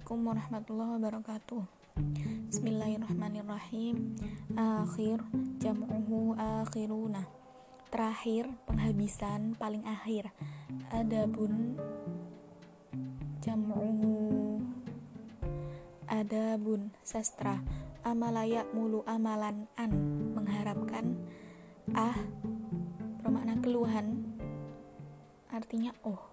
[0.00, 1.62] Assalamualaikum warahmatullahi wabarakatuh.
[2.48, 4.16] Bismillahirrahmanirrahim.
[4.56, 5.20] Akhir
[5.60, 7.28] Jam'uhu akhiruna.
[7.92, 10.32] Terakhir Penghabisan paling akhir.
[10.88, 11.76] Adabun
[13.44, 14.64] Jam'uhu.
[16.08, 17.60] Adabun Sastra.
[18.00, 19.92] Amalayak mulu amalan an.
[20.32, 21.12] Mengharapkan
[21.92, 22.16] Ah
[23.20, 24.24] Bermakna keluhan.
[25.52, 26.24] Artinya oh.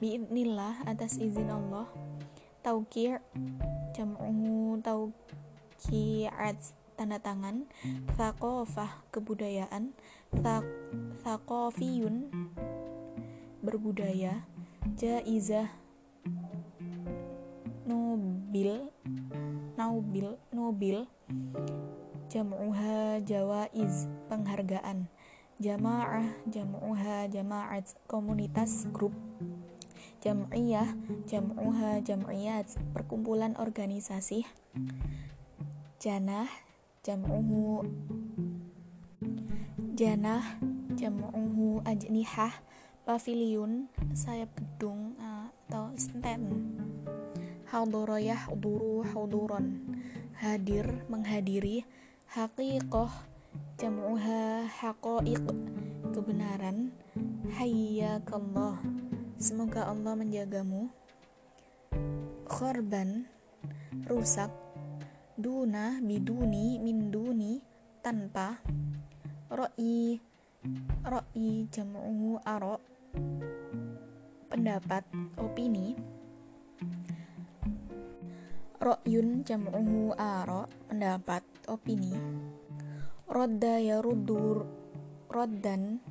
[0.00, 2.08] Biidnillah atas izin Allah
[2.68, 3.16] taukir
[3.96, 6.60] jam'uhu taukiat
[7.00, 7.64] tanda tangan.
[8.12, 9.96] Thaqafah kebudayaan
[11.24, 12.28] thaqafiyun
[13.64, 14.44] berbudaya.
[15.00, 15.72] Jaizah
[17.88, 18.92] nobil
[19.80, 21.08] naubil nobil
[22.28, 25.08] jam'uha jawaiz penghargaan.
[25.56, 29.16] Jamaah jam'uha jamaat komunitas grup
[30.18, 30.90] jam'iyah
[31.26, 34.42] jam'uha jam'iyat perkumpulan organisasi.
[36.02, 36.50] Janah
[37.06, 37.86] jam'uhu.
[39.98, 40.62] Janah
[40.94, 42.54] jam'uhu ajnihah
[43.02, 46.76] pavilion sayap gedung uh, atau stand
[47.68, 49.84] hadurayah duru haduron
[50.38, 51.84] hadir menghadiri
[52.30, 53.10] haqiqoh
[53.76, 55.44] jam'uha haqaiq
[56.12, 56.92] kebenaran.
[57.58, 58.80] Hayyakallah
[59.38, 60.90] Semoga Allah menjagamu.
[62.50, 63.22] Korban
[64.10, 64.50] rusak.
[65.38, 67.62] Duna biduni minduni
[68.02, 68.58] tanpa.
[69.46, 70.18] Roi
[71.06, 72.82] roi jamu aro.
[74.50, 75.06] Pendapat
[75.38, 75.94] opini.
[78.82, 80.66] Ro'yun jamu aro.
[80.90, 82.10] Pendapat opini.
[83.30, 84.66] Rodda ya rudur
[85.30, 86.02] roddan.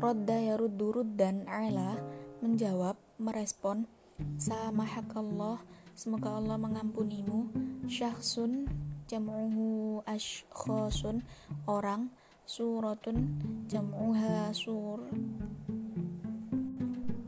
[0.00, 3.86] Rodda ya rudur dan ala menjawab, merespon,
[4.18, 5.62] Samahakallah,
[5.94, 7.54] semoga Allah mengampunimu.
[7.86, 8.66] Syakhsun,
[9.06, 11.22] jam'uhu ashkhosun,
[11.70, 12.10] orang.
[12.48, 13.38] Suratun,
[13.70, 15.06] jam'uha sur.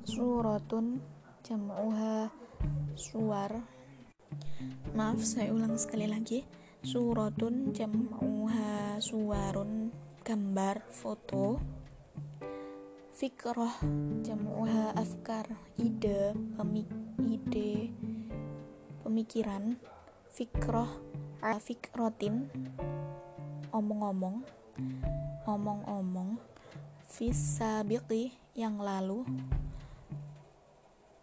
[0.03, 0.99] Suratun,
[1.47, 2.33] jam'uha
[2.99, 3.63] suar.
[4.91, 6.43] Maaf, saya ulang sekali lagi.
[6.83, 9.95] Suratun, jam'uha suarun,
[10.27, 11.80] gambar, foto
[13.21, 13.77] fikroh
[14.25, 15.45] jamuha afkar.
[15.77, 16.89] Ide pemik
[17.21, 17.93] ide
[19.05, 19.77] pemikiran
[20.33, 20.89] fikroh
[21.61, 22.49] fikrotin
[23.77, 24.41] omong-omong
[25.45, 26.41] omong-omong
[27.13, 29.29] fisabiqi yang lalu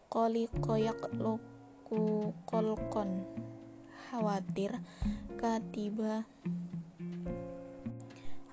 [0.05, 3.25] koli koyak loku kolkon
[4.05, 4.85] khawatir
[5.41, 6.29] katiba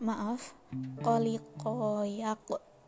[0.00, 0.56] maaf
[1.04, 2.40] koli koyak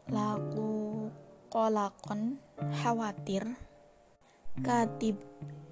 [0.07, 1.11] laku
[1.51, 2.39] kolakon
[2.83, 3.59] khawatir.
[4.63, 5.21] Katib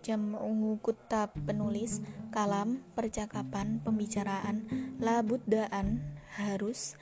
[0.05, 4.69] jam'uhu kutab penulis kalam percakapan pembicaraan
[5.01, 6.05] labuddaan
[6.37, 6.99] harus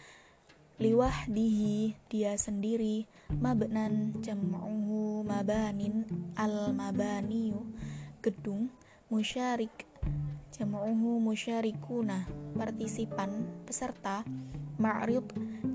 [0.76, 3.08] liwah dihi dia sendiri.
[3.32, 6.04] Mabnan jam'uhu mabanin
[6.36, 7.64] al mabaniyu
[8.20, 8.70] gedung
[9.08, 9.88] musyarik.
[10.52, 14.20] Jam'uhu musyarikuna partisipan peserta
[14.82, 15.22] ma'rid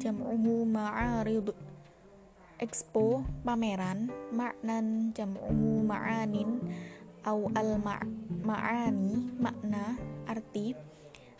[0.03, 1.55] jam'uhu ma'arid
[2.59, 6.59] expo pameran maknan jam'uhu ma'anin
[7.23, 7.79] au al
[8.43, 9.95] ma'ani makna
[10.27, 10.75] arti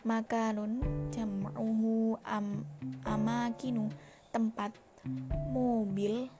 [0.07, 0.79] makanun
[1.11, 2.63] jam'uhu am
[3.03, 3.91] amakinu
[4.31, 4.71] tempat
[5.51, 6.31] mobil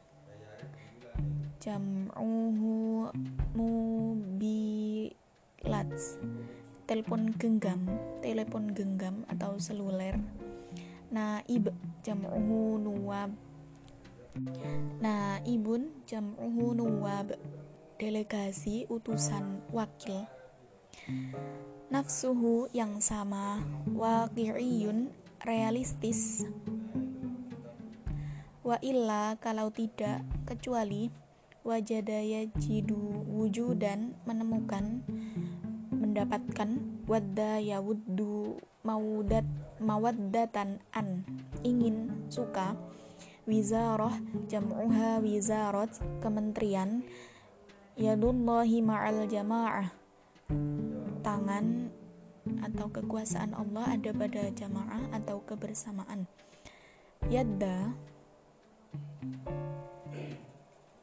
[1.60, 3.12] jam'uhu
[3.58, 4.80] mobilat
[6.88, 7.84] telepon genggam
[8.24, 10.16] telepon genggam atau seluler
[11.12, 11.72] naib
[12.03, 13.31] jam'uhu nuwab.
[15.01, 17.34] Naibun jam'uhu nuwab.
[17.97, 20.29] Delegasi utusan wakil.
[21.90, 23.63] Nafsuhu yang sama.
[23.90, 25.09] Waqi'iyun
[25.41, 26.45] realistis.
[28.62, 31.07] Wa illa kalau tidak kecuali
[31.63, 35.03] wajadaya jidu wujudan menemukan
[36.07, 38.56] mendapatkan wadda yawuddu
[38.88, 39.44] maudat
[39.83, 41.27] mawaddatan an
[41.68, 42.80] ingin suka.
[43.48, 44.15] Wizarah
[44.48, 47.04] jam'uha wizarat kementerian.
[48.00, 49.92] Yadullahi ma'al jamaah.
[51.24, 51.92] Tangan
[52.63, 56.27] atau kekuasaan Allah ada pada jamaah atau kebersamaan.
[57.27, 57.95] Yadda.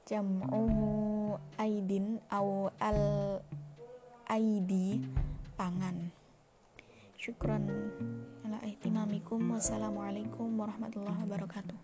[0.05, 3.01] Jam'uhu aidin au al
[4.29, 5.05] aidi
[5.57, 6.11] tangan.
[7.21, 7.69] Syukran
[8.45, 9.41] ala ihtimamikum.
[9.53, 11.79] Wassalamualaikum warahmatullahi wabarakatuh